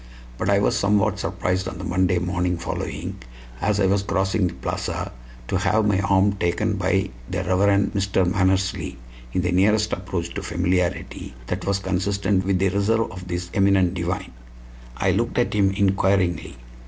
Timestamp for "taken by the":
6.33-7.43